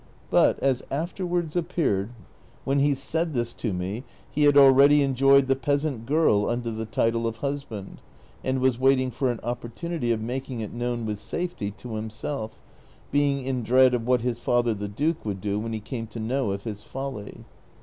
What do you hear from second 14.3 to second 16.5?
father the duke would do Avhen he came to know